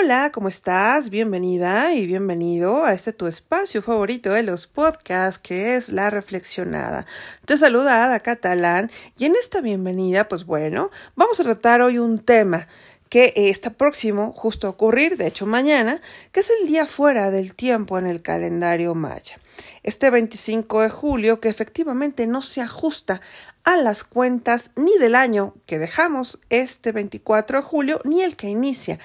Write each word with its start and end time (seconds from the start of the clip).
Hola, 0.00 0.30
¿cómo 0.30 0.46
estás? 0.46 1.10
Bienvenida 1.10 1.92
y 1.92 2.06
bienvenido 2.06 2.84
a 2.84 2.92
este 2.92 3.12
tu 3.12 3.26
espacio 3.26 3.82
favorito 3.82 4.30
de 4.30 4.44
los 4.44 4.68
podcasts 4.68 5.40
que 5.40 5.74
es 5.74 5.88
La 5.88 6.08
Reflexionada. 6.08 7.04
Te 7.46 7.56
saluda 7.56 8.04
Ada 8.04 8.20
Catalán 8.20 8.92
y 9.18 9.24
en 9.24 9.34
esta 9.34 9.60
bienvenida, 9.60 10.28
pues 10.28 10.46
bueno, 10.46 10.90
vamos 11.16 11.40
a 11.40 11.42
tratar 11.42 11.80
hoy 11.82 11.98
un 11.98 12.20
tema 12.20 12.68
que 13.08 13.32
está 13.34 13.70
próximo 13.70 14.32
justo 14.32 14.68
a 14.68 14.70
ocurrir, 14.70 15.16
de 15.16 15.26
hecho 15.26 15.46
mañana, 15.46 15.98
que 16.30 16.40
es 16.40 16.52
el 16.60 16.68
día 16.68 16.86
fuera 16.86 17.32
del 17.32 17.56
tiempo 17.56 17.98
en 17.98 18.06
el 18.06 18.22
calendario 18.22 18.94
maya. 18.94 19.40
Este 19.82 20.10
25 20.10 20.82
de 20.82 20.90
julio 20.90 21.40
que 21.40 21.48
efectivamente 21.48 22.26
no 22.28 22.42
se 22.42 22.60
ajusta 22.60 23.20
a 23.64 23.76
las 23.76 24.04
cuentas 24.04 24.70
ni 24.76 24.96
del 24.98 25.14
año 25.14 25.54
que 25.66 25.78
dejamos 25.78 26.38
este 26.48 26.92
24 26.92 27.58
de 27.58 27.64
julio 27.64 28.00
ni 28.04 28.22
el 28.22 28.36
que 28.36 28.48
inicia 28.48 28.98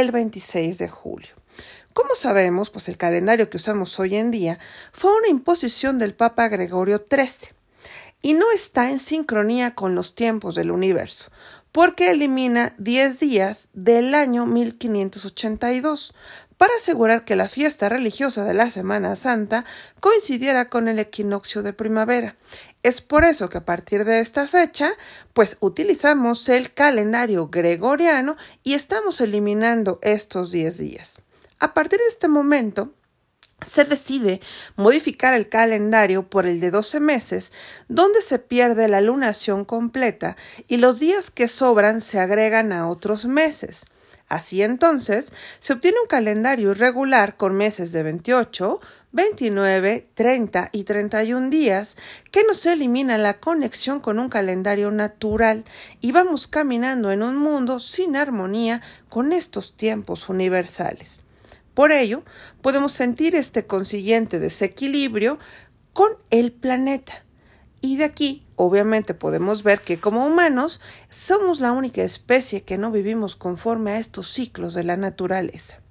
el 0.00 0.12
26 0.12 0.78
de 0.78 0.88
julio. 0.88 1.34
Como 1.92 2.14
sabemos, 2.16 2.70
pues 2.70 2.88
el 2.88 2.96
calendario 2.96 3.48
que 3.48 3.56
usamos 3.56 3.98
hoy 4.00 4.16
en 4.16 4.30
día 4.30 4.58
fue 4.92 5.16
una 5.16 5.28
imposición 5.28 5.98
del 5.98 6.14
Papa 6.14 6.48
Gregorio 6.48 7.04
XIII 7.08 7.54
y 8.20 8.34
no 8.34 8.50
está 8.50 8.90
en 8.90 8.98
sincronía 8.98 9.74
con 9.74 9.94
los 9.94 10.14
tiempos 10.14 10.54
del 10.56 10.72
universo, 10.72 11.30
porque 11.70 12.10
elimina 12.10 12.74
10 12.78 13.20
días 13.20 13.68
del 13.74 14.14
año 14.14 14.46
1582 14.46 16.14
para 16.64 16.76
asegurar 16.76 17.26
que 17.26 17.36
la 17.36 17.46
fiesta 17.46 17.90
religiosa 17.90 18.42
de 18.42 18.54
la 18.54 18.70
Semana 18.70 19.16
Santa 19.16 19.66
coincidiera 20.00 20.70
con 20.70 20.88
el 20.88 20.98
equinoccio 20.98 21.62
de 21.62 21.74
primavera. 21.74 22.38
Es 22.82 23.02
por 23.02 23.24
eso 23.24 23.50
que 23.50 23.58
a 23.58 23.66
partir 23.66 24.06
de 24.06 24.20
esta 24.20 24.46
fecha, 24.46 24.94
pues 25.34 25.58
utilizamos 25.60 26.48
el 26.48 26.72
calendario 26.72 27.48
gregoriano 27.48 28.38
y 28.62 28.72
estamos 28.72 29.20
eliminando 29.20 29.98
estos 30.00 30.52
10 30.52 30.78
días. 30.78 31.20
A 31.58 31.74
partir 31.74 31.98
de 31.98 32.06
este 32.08 32.28
momento, 32.28 32.94
se 33.60 33.84
decide 33.84 34.40
modificar 34.74 35.34
el 35.34 35.50
calendario 35.50 36.30
por 36.30 36.46
el 36.46 36.60
de 36.60 36.70
12 36.70 36.98
meses, 36.98 37.52
donde 37.88 38.22
se 38.22 38.38
pierde 38.38 38.88
la 38.88 39.02
lunación 39.02 39.66
completa 39.66 40.38
y 40.66 40.78
los 40.78 40.98
días 40.98 41.30
que 41.30 41.46
sobran 41.46 42.00
se 42.00 42.20
agregan 42.20 42.72
a 42.72 42.88
otros 42.88 43.26
meses. 43.26 43.84
Así 44.28 44.62
entonces, 44.62 45.32
se 45.58 45.74
obtiene 45.74 45.98
un 46.00 46.08
calendario 46.08 46.70
irregular 46.70 47.36
con 47.36 47.54
meses 47.54 47.92
de 47.92 48.02
28, 48.02 48.80
29, 49.12 50.08
30 50.14 50.70
y 50.72 50.84
31 50.84 51.50
días 51.50 51.96
que 52.30 52.42
nos 52.42 52.64
elimina 52.66 53.18
la 53.18 53.38
conexión 53.38 54.00
con 54.00 54.18
un 54.18 54.28
calendario 54.28 54.90
natural 54.90 55.64
y 56.00 56.12
vamos 56.12 56.48
caminando 56.48 57.12
en 57.12 57.22
un 57.22 57.36
mundo 57.36 57.78
sin 57.78 58.16
armonía 58.16 58.80
con 59.08 59.32
estos 59.32 59.76
tiempos 59.76 60.28
universales. 60.28 61.22
Por 61.74 61.92
ello, 61.92 62.22
podemos 62.62 62.92
sentir 62.92 63.34
este 63.34 63.66
consiguiente 63.66 64.38
desequilibrio 64.38 65.38
con 65.92 66.12
el 66.30 66.52
planeta. 66.52 67.23
Y 67.84 67.98
de 67.98 68.04
aquí, 68.04 68.42
obviamente, 68.56 69.12
podemos 69.12 69.62
ver 69.62 69.82
que 69.82 70.00
como 70.00 70.26
humanos 70.26 70.80
somos 71.10 71.60
la 71.60 71.72
única 71.72 72.02
especie 72.02 72.62
que 72.62 72.78
no 72.78 72.90
vivimos 72.90 73.36
conforme 73.36 73.90
a 73.90 73.98
estos 73.98 74.26
ciclos 74.26 74.72
de 74.72 74.84
la 74.84 74.96
naturaleza. 74.96 75.83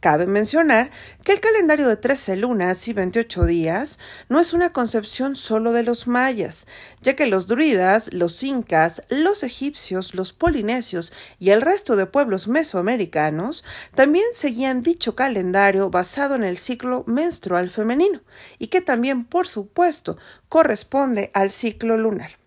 Cabe 0.00 0.26
mencionar 0.26 0.90
que 1.24 1.32
el 1.32 1.40
calendario 1.40 1.86
de 1.86 1.98
13 1.98 2.36
lunas 2.36 2.88
y 2.88 2.94
28 2.94 3.44
días 3.44 3.98
no 4.30 4.40
es 4.40 4.54
una 4.54 4.72
concepción 4.72 5.36
solo 5.36 5.74
de 5.74 5.82
los 5.82 6.06
mayas, 6.06 6.66
ya 7.02 7.14
que 7.16 7.26
los 7.26 7.46
druidas, 7.46 8.10
los 8.10 8.42
incas, 8.42 9.02
los 9.10 9.42
egipcios, 9.42 10.14
los 10.14 10.32
polinesios 10.32 11.12
y 11.38 11.50
el 11.50 11.60
resto 11.60 11.96
de 11.96 12.06
pueblos 12.06 12.48
mesoamericanos 12.48 13.62
también 13.94 14.24
seguían 14.32 14.80
dicho 14.80 15.14
calendario 15.14 15.90
basado 15.90 16.34
en 16.34 16.44
el 16.44 16.56
ciclo 16.56 17.04
menstrual 17.06 17.68
femenino, 17.68 18.22
y 18.58 18.68
que 18.68 18.80
también, 18.80 19.26
por 19.26 19.46
supuesto, 19.46 20.16
corresponde 20.48 21.30
al 21.34 21.50
ciclo 21.50 21.98
lunar. 21.98 22.39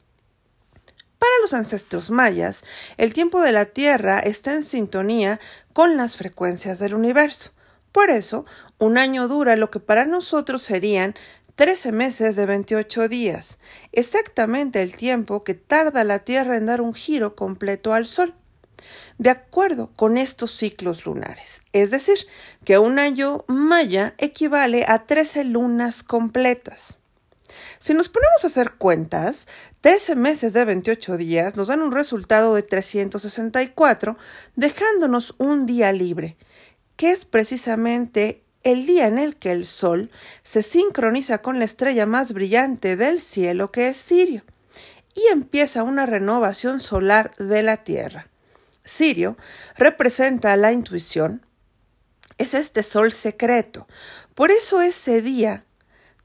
Para 1.23 1.41
los 1.41 1.53
ancestros 1.53 2.09
mayas, 2.09 2.65
el 2.97 3.13
tiempo 3.13 3.39
de 3.39 3.53
la 3.53 3.63
Tierra 3.63 4.19
está 4.19 4.53
en 4.55 4.63
sintonía 4.65 5.39
con 5.71 5.95
las 5.95 6.17
frecuencias 6.17 6.79
del 6.79 6.93
universo. 6.93 7.53
Por 7.93 8.09
eso, 8.09 8.45
un 8.77 8.97
año 8.97 9.29
dura 9.29 9.55
lo 9.55 9.71
que 9.71 9.79
para 9.79 10.03
nosotros 10.03 10.63
serían 10.63 11.15
13 11.55 11.93
meses 11.93 12.35
de 12.35 12.45
28 12.45 13.07
días, 13.07 13.59
exactamente 13.93 14.81
el 14.81 14.97
tiempo 14.97 15.45
que 15.45 15.53
tarda 15.53 16.03
la 16.03 16.19
Tierra 16.19 16.57
en 16.57 16.65
dar 16.65 16.81
un 16.81 16.93
giro 16.93 17.37
completo 17.37 17.93
al 17.93 18.05
Sol. 18.05 18.35
De 19.17 19.29
acuerdo 19.29 19.91
con 19.95 20.17
estos 20.17 20.51
ciclos 20.51 21.05
lunares, 21.05 21.61
es 21.71 21.91
decir, 21.91 22.17
que 22.65 22.79
un 22.79 22.99
año 22.99 23.45
maya 23.47 24.13
equivale 24.17 24.83
a 24.89 25.05
13 25.05 25.45
lunas 25.45 26.03
completas. 26.03 26.97
Si 27.79 27.93
nos 27.93 28.09
ponemos 28.09 28.43
a 28.43 28.47
hacer 28.47 28.73
cuentas, 28.73 29.47
13 29.81 30.15
meses 30.15 30.53
de 30.53 30.65
28 30.65 31.17
días 31.17 31.55
nos 31.55 31.67
dan 31.67 31.81
un 31.81 31.91
resultado 31.91 32.55
de 32.55 32.63
364, 32.63 34.17
dejándonos 34.55 35.35
un 35.37 35.65
día 35.65 35.91
libre, 35.91 36.37
que 36.95 37.11
es 37.11 37.25
precisamente 37.25 38.43
el 38.63 38.85
día 38.85 39.07
en 39.07 39.19
el 39.19 39.35
que 39.35 39.51
el 39.51 39.65
Sol 39.65 40.09
se 40.41 40.63
sincroniza 40.63 41.39
con 41.39 41.59
la 41.59 41.65
estrella 41.65 42.05
más 42.05 42.31
brillante 42.31 42.95
del 42.95 43.19
cielo, 43.19 43.71
que 43.71 43.89
es 43.89 43.97
Sirio, 43.97 44.43
y 45.13 45.27
empieza 45.31 45.83
una 45.83 46.05
renovación 46.05 46.79
solar 46.79 47.35
de 47.37 47.61
la 47.61 47.83
Tierra. 47.83 48.29
Sirio 48.85 49.37
representa 49.75 50.55
la 50.55 50.71
intuición, 50.71 51.45
es 52.37 52.53
este 52.53 52.83
sol 52.83 53.11
secreto. 53.11 53.87
Por 54.35 54.51
eso 54.51 54.81
ese 54.81 55.21
día 55.21 55.65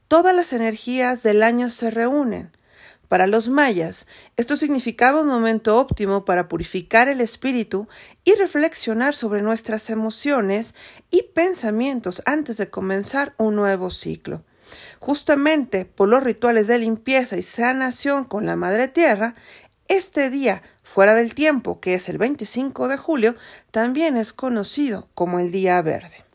todas 0.09 0.35
las 0.35 0.53
energías 0.53 1.23
del 1.23 1.43
año 1.43 1.69
se 1.69 1.91
reúnen. 1.91 2.51
Para 3.07 3.27
los 3.27 3.47
mayas, 3.47 4.07
esto 4.37 4.57
significaba 4.57 5.21
un 5.21 5.27
momento 5.27 5.77
óptimo 5.77 6.25
para 6.25 6.47
purificar 6.47 7.07
el 7.07 7.21
espíritu 7.21 7.87
y 8.23 8.33
reflexionar 8.33 9.15
sobre 9.15 9.41
nuestras 9.41 9.89
emociones 9.89 10.75
y 11.11 11.23
pensamientos 11.23 12.21
antes 12.25 12.57
de 12.57 12.69
comenzar 12.69 13.33
un 13.37 13.55
nuevo 13.55 13.91
ciclo. 13.91 14.43
Justamente 14.99 15.85
por 15.85 16.09
los 16.09 16.23
rituales 16.23 16.67
de 16.67 16.79
limpieza 16.79 17.37
y 17.37 17.43
sanación 17.43 18.25
con 18.25 18.45
la 18.45 18.55
Madre 18.55 18.87
Tierra, 18.87 19.35
este 19.87 20.29
día 20.31 20.63
fuera 20.83 21.13
del 21.13 21.35
tiempo, 21.35 21.79
que 21.79 21.93
es 21.93 22.09
el 22.09 22.17
25 22.17 22.87
de 22.87 22.97
julio, 22.97 23.35
también 23.71 24.17
es 24.17 24.33
conocido 24.33 25.07
como 25.13 25.39
el 25.39 25.51
Día 25.51 25.79
Verde. 25.83 26.28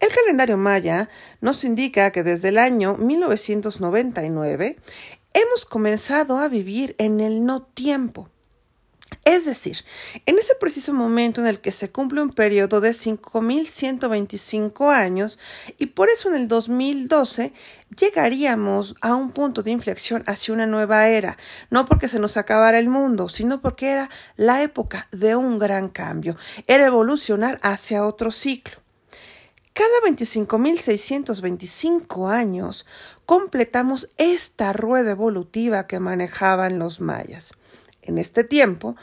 El 0.00 0.08
calendario 0.08 0.56
maya 0.56 1.08
nos 1.42 1.62
indica 1.62 2.10
que 2.10 2.22
desde 2.22 2.48
el 2.48 2.56
año 2.56 2.96
1999 2.96 4.78
hemos 5.34 5.66
comenzado 5.66 6.38
a 6.38 6.48
vivir 6.48 6.94
en 6.96 7.20
el 7.20 7.44
no 7.44 7.62
tiempo. 7.62 8.30
Es 9.26 9.44
decir, 9.44 9.84
en 10.24 10.38
ese 10.38 10.54
preciso 10.54 10.94
momento 10.94 11.42
en 11.42 11.46
el 11.48 11.60
que 11.60 11.72
se 11.72 11.90
cumple 11.90 12.22
un 12.22 12.30
periodo 12.30 12.80
de 12.80 12.92
5.125 12.92 14.90
años 14.90 15.38
y 15.76 15.86
por 15.86 16.08
eso 16.08 16.30
en 16.30 16.36
el 16.36 16.48
2012 16.48 17.52
llegaríamos 17.94 18.94
a 19.02 19.14
un 19.14 19.32
punto 19.32 19.62
de 19.62 19.72
inflexión 19.72 20.24
hacia 20.26 20.54
una 20.54 20.64
nueva 20.64 21.08
era, 21.08 21.36
no 21.68 21.84
porque 21.84 22.08
se 22.08 22.20
nos 22.20 22.38
acabara 22.38 22.78
el 22.78 22.88
mundo, 22.88 23.28
sino 23.28 23.60
porque 23.60 23.90
era 23.90 24.08
la 24.36 24.62
época 24.62 25.08
de 25.12 25.36
un 25.36 25.58
gran 25.58 25.90
cambio, 25.90 26.36
era 26.66 26.86
evolucionar 26.86 27.60
hacia 27.62 28.06
otro 28.06 28.30
ciclo. 28.30 28.79
Cada 29.80 29.96
25.625 30.14 32.30
años 32.30 32.84
completamos 33.24 34.10
esta 34.18 34.74
rueda 34.74 35.12
evolutiva 35.12 35.86
que 35.86 36.00
manejaban 36.00 36.78
los 36.78 37.00
mayas. 37.00 37.54
En 38.02 38.18
este 38.18 38.44
tiempo 38.44 38.94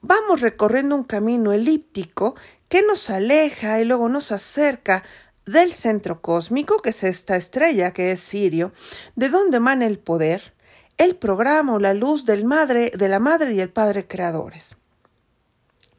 vamos 0.00 0.40
recorriendo 0.40 0.96
un 0.96 1.04
camino 1.04 1.52
elíptico 1.52 2.34
que 2.68 2.82
nos 2.82 3.10
aleja 3.10 3.80
y 3.80 3.84
luego 3.84 4.08
nos 4.08 4.32
acerca 4.32 5.04
del 5.46 5.72
centro 5.72 6.20
cósmico, 6.20 6.82
que 6.82 6.90
es 6.90 7.04
esta 7.04 7.36
estrella 7.36 7.92
que 7.92 8.10
es 8.10 8.18
Sirio, 8.18 8.72
de 9.14 9.28
donde 9.28 9.58
emana 9.58 9.86
el 9.86 10.00
poder, 10.00 10.52
el 10.98 11.14
programa 11.14 11.74
o 11.74 11.78
la 11.78 11.94
luz 11.94 12.24
del 12.24 12.44
madre, 12.44 12.90
de 12.92 13.08
la 13.08 13.20
madre 13.20 13.52
y 13.52 13.60
el 13.60 13.70
padre 13.70 14.08
creadores. 14.08 14.74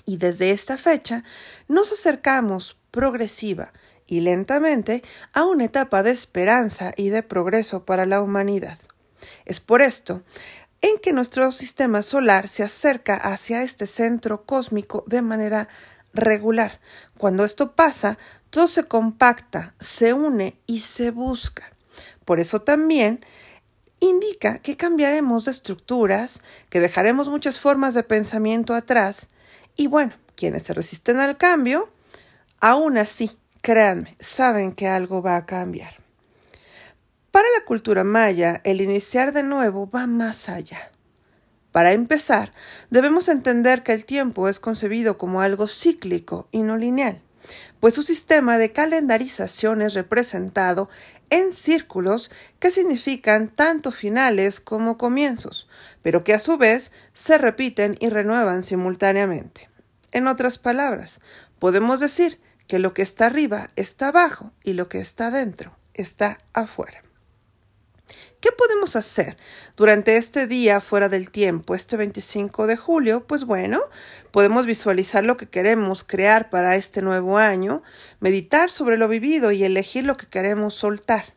Y 0.06 0.18
desde 0.18 0.52
esta 0.52 0.78
fecha 0.78 1.24
nos 1.70 1.94
acercamos 1.94 2.78
progresiva 2.92 3.72
y 4.08 4.22
lentamente 4.22 5.04
a 5.34 5.46
una 5.46 5.66
etapa 5.66 6.04
de 6.04 6.12
esperanza 6.12 6.92
y 6.96 7.10
de 7.10 7.24
progreso 7.24 7.86
para 7.86 8.06
la 8.06 8.22
humanidad. 8.22 8.80
Es 9.46 9.60
por 9.60 9.82
esto 9.82 10.22
en 10.82 11.00
que 11.00 11.14
nuestro 11.14 11.52
sistema 11.52 12.02
solar 12.02 12.48
se 12.48 12.64
acerca 12.64 13.16
hacia 13.16 13.64
este 13.64 13.88
centro 13.88 14.46
cósmico 14.46 15.04
de 15.08 15.22
manera 15.22 15.68
regular. 16.14 16.80
Cuando 17.18 17.44
esto 17.44 17.76
pasa, 17.76 18.18
todo 18.50 18.68
se 18.68 18.84
compacta, 18.84 19.74
se 19.80 20.14
une 20.14 20.60
y 20.68 20.80
se 20.80 21.12
busca. 21.12 21.72
Por 22.24 22.40
eso 22.40 22.62
también 22.62 23.22
indica 24.00 24.60
que 24.60 24.78
cambiaremos 24.78 25.46
de 25.46 25.52
estructuras, 25.52 26.42
que 26.70 26.80
dejaremos 26.80 27.30
muchas 27.30 27.60
formas 27.60 27.94
de 27.94 28.04
pensamiento 28.04 28.74
atrás 28.74 29.30
y 29.76 29.88
bueno, 29.88 30.14
quienes 30.36 30.64
se 30.64 30.74
resisten 30.74 31.18
al 31.18 31.38
cambio, 31.38 31.90
Aún 32.68 32.98
así, 32.98 33.38
créanme, 33.66 34.16
saben 34.20 34.74
que 34.74 34.88
algo 34.88 35.24
va 35.24 35.38
a 35.38 35.48
cambiar. 35.48 35.96
Para 37.32 37.48
la 37.58 37.66
cultura 37.66 38.04
maya, 38.04 38.62
el 38.64 38.80
iniciar 38.80 39.34
de 39.34 39.42
nuevo 39.42 39.90
va 39.90 40.06
más 40.06 40.50
allá. 40.50 40.92
Para 41.72 41.92
empezar, 41.92 42.52
debemos 42.92 43.28
entender 43.28 43.82
que 43.82 43.94
el 43.94 44.06
tiempo 44.06 44.50
es 44.50 44.60
concebido 44.60 45.18
como 45.18 45.42
algo 45.42 45.66
cíclico 45.66 46.48
y 46.52 46.62
no 46.62 46.78
lineal, 46.78 47.24
pues 47.80 47.96
su 47.96 48.04
sistema 48.04 48.60
de 48.60 48.72
calendarización 48.72 49.82
es 49.82 49.96
representado 49.96 50.88
en 51.32 51.52
círculos 51.52 52.30
que 52.60 52.70
significan 52.70 53.50
tanto 53.50 53.92
finales 53.92 54.60
como 54.60 55.00
comienzos, 55.00 55.68
pero 56.04 56.24
que 56.24 56.36
a 56.36 56.40
su 56.40 56.60
vez 56.60 56.92
se 57.14 57.40
repiten 57.40 57.98
y 58.00 58.10
renuevan 58.10 58.62
simultáneamente. 58.62 59.70
En 60.12 60.28
otras 60.28 60.60
palabras, 60.60 61.20
podemos 61.58 62.00
decir 62.00 62.40
que 62.68 62.80
lo 62.80 62.94
que 62.94 63.02
está 63.02 63.28
arriba 63.28 63.70
está 63.76 64.10
abajo 64.10 64.52
y 64.64 64.74
lo 64.74 64.90
que 64.90 65.00
está 65.00 65.32
dentro 65.32 65.78
está 65.94 66.40
afuera. 66.54 67.02
¿Qué 68.40 68.52
podemos 68.52 68.96
hacer 68.96 69.38
durante 69.76 70.18
este 70.18 70.46
día 70.46 70.80
fuera 70.80 71.10
del 71.10 71.32
tiempo, 71.32 71.74
este 71.74 71.98
25 71.98 72.68
de 72.68 72.78
julio? 72.78 73.26
Pues 73.26 73.46
bueno, 73.46 73.82
podemos 74.30 74.68
visualizar 74.68 75.26
lo 75.26 75.36
que 75.36 75.48
queremos 75.48 76.04
crear 76.04 76.52
para 76.52 76.76
este 76.76 77.02
nuevo 77.02 77.40
año, 77.40 77.82
meditar 78.20 78.70
sobre 78.70 78.98
lo 78.98 79.08
vivido 79.08 79.52
y 79.52 79.64
elegir 79.64 80.04
lo 80.04 80.16
que 80.16 80.28
queremos 80.28 80.76
soltar. 80.76 81.35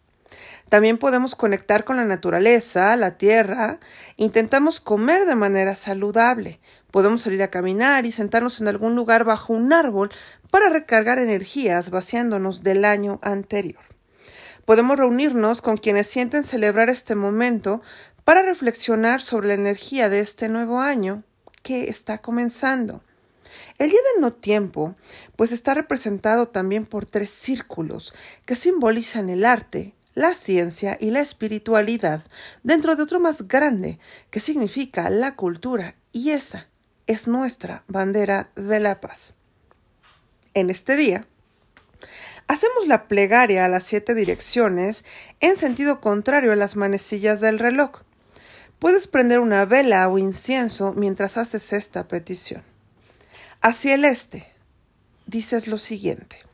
También 0.68 0.98
podemos 0.98 1.34
conectar 1.34 1.84
con 1.84 1.96
la 1.96 2.04
naturaleza, 2.04 2.94
la 2.96 3.16
tierra, 3.16 3.78
intentamos 4.16 4.80
comer 4.80 5.24
de 5.24 5.34
manera 5.34 5.74
saludable, 5.74 6.60
podemos 6.90 7.22
salir 7.22 7.42
a 7.42 7.48
caminar 7.48 8.04
y 8.04 8.12
sentarnos 8.12 8.60
en 8.60 8.68
algún 8.68 8.94
lugar 8.94 9.24
bajo 9.24 9.54
un 9.54 9.72
árbol 9.72 10.10
para 10.50 10.68
recargar 10.68 11.18
energías 11.18 11.88
vaciándonos 11.88 12.62
del 12.62 12.84
año 12.84 13.18
anterior. 13.22 13.82
Podemos 14.66 14.98
reunirnos 14.98 15.62
con 15.62 15.78
quienes 15.78 16.06
sienten 16.06 16.44
celebrar 16.44 16.90
este 16.90 17.14
momento 17.14 17.80
para 18.24 18.42
reflexionar 18.42 19.22
sobre 19.22 19.48
la 19.48 19.54
energía 19.54 20.10
de 20.10 20.20
este 20.20 20.50
nuevo 20.50 20.80
año 20.80 21.24
que 21.62 21.88
está 21.88 22.18
comenzando. 22.18 23.02
El 23.78 23.88
día 23.88 24.00
del 24.12 24.20
no 24.20 24.34
tiempo, 24.34 24.96
pues 25.36 25.52
está 25.52 25.72
representado 25.72 26.48
también 26.48 26.84
por 26.84 27.06
tres 27.06 27.30
círculos 27.30 28.12
que 28.44 28.54
simbolizan 28.54 29.30
el 29.30 29.46
arte, 29.46 29.94
la 30.18 30.34
ciencia 30.34 30.98
y 31.00 31.10
la 31.10 31.20
espiritualidad 31.20 32.22
dentro 32.64 32.96
de 32.96 33.04
otro 33.04 33.20
más 33.20 33.46
grande 33.46 34.00
que 34.30 34.40
significa 34.40 35.10
la 35.10 35.36
cultura 35.36 35.94
y 36.12 36.30
esa 36.30 36.68
es 37.06 37.28
nuestra 37.28 37.84
bandera 37.86 38.50
de 38.56 38.80
la 38.80 39.00
paz. 39.00 39.34
En 40.54 40.70
este 40.70 40.96
día, 40.96 41.24
Hacemos 42.50 42.86
la 42.86 43.08
plegaria 43.08 43.66
a 43.66 43.68
las 43.68 43.84
siete 43.84 44.14
direcciones 44.14 45.04
en 45.40 45.54
sentido 45.54 46.00
contrario 46.00 46.50
a 46.50 46.56
las 46.56 46.76
manecillas 46.76 47.42
del 47.42 47.58
reloj. 47.58 48.00
Puedes 48.78 49.06
prender 49.06 49.40
una 49.40 49.66
vela 49.66 50.08
o 50.08 50.16
incienso 50.16 50.94
mientras 50.94 51.36
haces 51.36 51.74
esta 51.74 52.08
petición. 52.08 52.62
Hacia 53.60 53.96
el 53.96 54.06
este, 54.06 54.50
dices 55.26 55.68
lo 55.68 55.76
siguiente. 55.76 56.47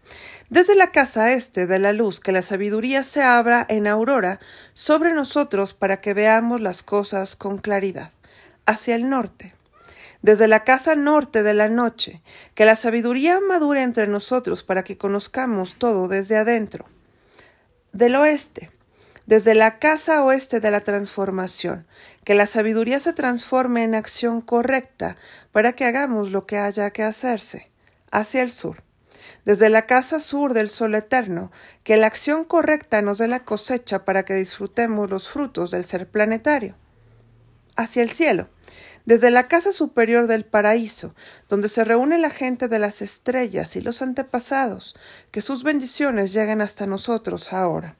Desde 0.54 0.76
la 0.76 0.92
casa 0.92 1.32
este 1.32 1.66
de 1.66 1.80
la 1.80 1.92
luz, 1.92 2.20
que 2.20 2.30
la 2.30 2.40
sabiduría 2.40 3.02
se 3.02 3.24
abra 3.24 3.66
en 3.68 3.88
aurora 3.88 4.38
sobre 4.72 5.12
nosotros 5.12 5.74
para 5.74 6.00
que 6.00 6.14
veamos 6.14 6.60
las 6.60 6.84
cosas 6.84 7.34
con 7.34 7.58
claridad. 7.58 8.12
Hacia 8.64 8.94
el 8.94 9.10
norte 9.10 9.52
desde 10.22 10.46
la 10.46 10.62
casa 10.62 10.94
norte 10.94 11.42
de 11.42 11.54
la 11.54 11.68
noche, 11.68 12.22
que 12.54 12.64
la 12.66 12.76
sabiduría 12.76 13.40
madure 13.40 13.82
entre 13.82 14.06
nosotros 14.06 14.62
para 14.62 14.84
que 14.84 14.96
conozcamos 14.96 15.74
todo 15.74 16.06
desde 16.06 16.36
adentro. 16.36 16.86
Del 17.92 18.14
oeste, 18.14 18.70
desde 19.26 19.56
la 19.56 19.80
casa 19.80 20.22
oeste 20.22 20.60
de 20.60 20.70
la 20.70 20.82
transformación, 20.82 21.84
que 22.22 22.34
la 22.34 22.46
sabiduría 22.46 23.00
se 23.00 23.12
transforme 23.12 23.82
en 23.82 23.96
acción 23.96 24.40
correcta 24.40 25.16
para 25.50 25.72
que 25.72 25.84
hagamos 25.84 26.30
lo 26.30 26.46
que 26.46 26.58
haya 26.58 26.90
que 26.90 27.02
hacerse. 27.02 27.72
Hacia 28.12 28.42
el 28.42 28.52
sur, 28.52 28.84
desde 29.44 29.68
la 29.68 29.82
casa 29.82 30.20
sur 30.20 30.54
del 30.54 30.70
sol 30.70 30.94
eterno, 30.94 31.50
que 31.82 31.96
la 31.96 32.06
acción 32.06 32.44
correcta 32.44 33.02
nos 33.02 33.18
dé 33.18 33.28
la 33.28 33.44
cosecha 33.44 34.04
para 34.04 34.24
que 34.24 34.34
disfrutemos 34.34 35.10
los 35.10 35.28
frutos 35.28 35.70
del 35.70 35.84
ser 35.84 36.08
planetario. 36.08 36.76
Hacia 37.76 38.02
el 38.02 38.10
cielo, 38.10 38.48
desde 39.04 39.30
la 39.30 39.48
casa 39.48 39.72
superior 39.72 40.26
del 40.26 40.44
paraíso, 40.44 41.14
donde 41.48 41.68
se 41.68 41.84
reúne 41.84 42.18
la 42.18 42.30
gente 42.30 42.68
de 42.68 42.78
las 42.78 43.02
estrellas 43.02 43.76
y 43.76 43.80
los 43.80 44.00
antepasados, 44.00 44.96
que 45.30 45.42
sus 45.42 45.62
bendiciones 45.62 46.32
lleguen 46.32 46.60
hasta 46.60 46.86
nosotros 46.86 47.52
ahora. 47.52 47.96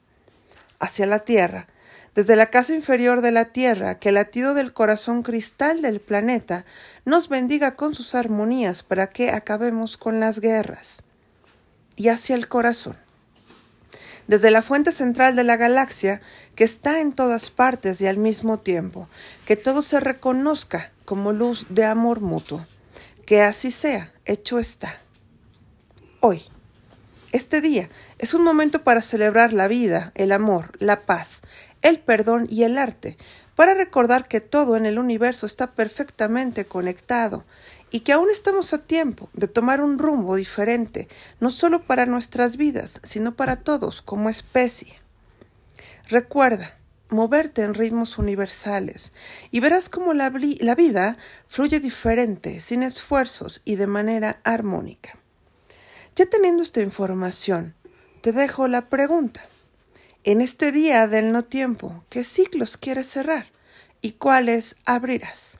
Hacia 0.79 1.05
la 1.05 1.19
tierra, 1.19 1.67
desde 2.15 2.35
la 2.35 2.47
casa 2.47 2.73
inferior 2.73 3.21
de 3.21 3.31
la 3.31 3.45
tierra, 3.45 3.99
que 3.99 4.09
el 4.09 4.15
latido 4.15 4.53
del 4.53 4.73
corazón 4.73 5.21
cristal 5.21 5.81
del 5.81 5.99
planeta 5.99 6.65
nos 7.03 7.29
bendiga 7.29 7.75
con 7.75 7.93
sus 7.93 8.15
armonías 8.15 8.83
para 8.83 9.07
que 9.07 9.29
acabemos 9.31 9.97
con 9.97 10.19
las 10.19 10.39
guerras. 10.39 11.04
Y 11.95 12.09
hacia 12.09 12.35
el 12.35 12.47
corazón 12.47 12.97
desde 14.27 14.51
la 14.51 14.61
fuente 14.61 14.91
central 14.91 15.35
de 15.35 15.43
la 15.43 15.57
galaxia, 15.57 16.21
que 16.55 16.63
está 16.63 16.99
en 16.99 17.13
todas 17.13 17.49
partes 17.49 18.01
y 18.01 18.07
al 18.07 18.17
mismo 18.17 18.59
tiempo, 18.59 19.07
que 19.45 19.55
todo 19.55 19.81
se 19.81 19.99
reconozca 19.99 20.91
como 21.05 21.31
luz 21.31 21.67
de 21.69 21.85
amor 21.85 22.21
mutuo. 22.21 22.65
Que 23.25 23.41
así 23.41 23.71
sea, 23.71 24.11
hecho 24.25 24.59
está. 24.59 24.97
Hoy, 26.19 26.43
este 27.31 27.61
día, 27.61 27.89
es 28.17 28.33
un 28.33 28.43
momento 28.43 28.83
para 28.83 29.01
celebrar 29.01 29.53
la 29.53 29.67
vida, 29.67 30.11
el 30.15 30.31
amor, 30.31 30.71
la 30.79 31.05
paz, 31.05 31.41
el 31.81 31.99
perdón 31.99 32.47
y 32.49 32.63
el 32.63 32.77
arte, 32.77 33.17
para 33.55 33.73
recordar 33.73 34.27
que 34.27 34.41
todo 34.41 34.75
en 34.75 34.85
el 34.85 34.99
universo 34.99 35.45
está 35.45 35.71
perfectamente 35.71 36.65
conectado 36.65 37.45
y 37.89 38.01
que 38.01 38.13
aún 38.13 38.29
estamos 38.29 38.73
a 38.73 38.79
tiempo 38.79 39.29
de 39.33 39.47
tomar 39.47 39.81
un 39.81 39.97
rumbo 39.97 40.35
diferente, 40.35 41.07
no 41.39 41.49
solo 41.49 41.83
para 41.83 42.05
nuestras 42.05 42.57
vidas, 42.57 42.99
sino 43.03 43.35
para 43.35 43.57
todos 43.57 44.01
como 44.01 44.29
especie. 44.29 44.95
Recuerda, 46.09 46.77
moverte 47.09 47.63
en 47.63 47.73
ritmos 47.73 48.17
universales 48.17 49.13
y 49.51 49.59
verás 49.59 49.89
cómo 49.89 50.13
la, 50.13 50.29
vida 50.29 51.17
fluye 51.47 51.79
diferente, 51.79 52.59
sin 52.59 52.83
esfuerzos 52.83 53.61
y 53.63 53.75
de 53.75 53.87
manera 53.87 54.39
armónica. 54.43 55.17
Ya 56.15 56.25
teniendo 56.25 56.63
esta 56.63 56.81
información, 56.81 57.75
te 58.21 58.31
dejo 58.31 58.67
la 58.67 58.89
pregunta. 58.89 59.45
En 60.27 60.41
este 60.41 60.71
día 60.71 61.07
del 61.07 61.31
no 61.31 61.45
tiempo, 61.45 62.03
¿qué 62.09 62.23
ciclos 62.23 62.77
quieres 62.77 63.05
cerrar 63.05 63.45
y 64.01 64.13
cuáles 64.13 64.75
abrirás? 64.83 65.59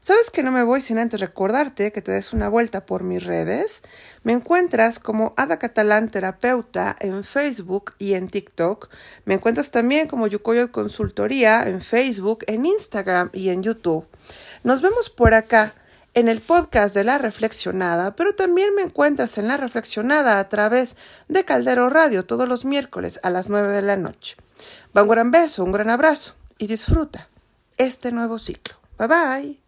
Sabes 0.00 0.30
que 0.30 0.42
no 0.42 0.50
me 0.50 0.62
voy 0.62 0.80
sin 0.80 0.98
antes 0.98 1.20
recordarte 1.20 1.92
que 1.92 2.00
te 2.00 2.12
des 2.12 2.32
una 2.32 2.48
vuelta 2.48 2.86
por 2.86 3.02
mis 3.02 3.22
redes. 3.22 3.82
Me 4.22 4.32
encuentras 4.32 4.98
como 4.98 5.34
Ada 5.36 5.58
Catalán 5.58 6.10
Terapeuta 6.10 6.96
en 6.98 7.22
Facebook 7.22 7.92
y 7.98 8.14
en 8.14 8.30
TikTok. 8.30 8.88
Me 9.26 9.34
encuentras 9.34 9.70
también 9.70 10.08
como 10.08 10.26
Yukoyo 10.26 10.72
Consultoría 10.72 11.68
en 11.68 11.82
Facebook, 11.82 12.44
en 12.46 12.64
Instagram 12.64 13.28
y 13.34 13.50
en 13.50 13.62
YouTube. 13.62 14.06
Nos 14.64 14.80
vemos 14.80 15.10
por 15.10 15.34
acá 15.34 15.74
en 16.14 16.28
el 16.28 16.40
podcast 16.40 16.94
de 16.94 17.04
La 17.04 17.18
Reflexionada, 17.18 18.16
pero 18.16 18.34
también 18.34 18.74
me 18.74 18.82
encuentras 18.82 19.38
en 19.38 19.48
La 19.48 19.56
Reflexionada 19.56 20.38
a 20.38 20.48
través 20.48 20.96
de 21.28 21.44
Caldero 21.44 21.88
Radio 21.90 22.26
todos 22.26 22.48
los 22.48 22.64
miércoles 22.64 23.20
a 23.22 23.30
las 23.30 23.48
9 23.48 23.68
de 23.68 23.82
la 23.82 23.96
noche. 23.96 24.36
Va 24.96 25.02
un 25.02 25.08
gran 25.08 25.30
beso, 25.30 25.64
un 25.64 25.72
gran 25.72 25.90
abrazo 25.90 26.34
y 26.58 26.66
disfruta 26.66 27.28
este 27.76 28.12
nuevo 28.12 28.38
ciclo. 28.38 28.74
Bye 28.98 29.08
bye. 29.08 29.59